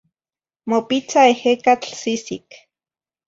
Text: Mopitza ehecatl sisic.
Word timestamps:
Mopitza 0.71 1.21
ehecatl 1.33 1.93
sisic. 2.01 2.49